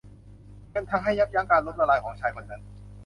[0.71, 2.61] เงินทำให้ยับยั้งการล้มละลายของชายคนนั้น